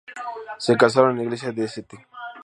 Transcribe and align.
Se 0.57 0.75
casaron 0.77 1.11
en 1.11 1.17
la 1.17 1.23
iglesia 1.25 1.51
de 1.51 1.63
St. 1.65 2.07